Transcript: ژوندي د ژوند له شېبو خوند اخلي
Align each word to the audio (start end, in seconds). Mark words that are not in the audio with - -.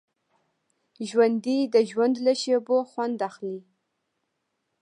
ژوندي 1.09 1.59
د 1.73 1.75
ژوند 1.89 2.15
له 2.25 2.33
شېبو 2.41 2.77
خوند 2.91 3.19
اخلي 3.29 3.59